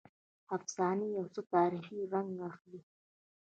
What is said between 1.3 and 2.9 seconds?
څه تاریخي رنګ اخلي.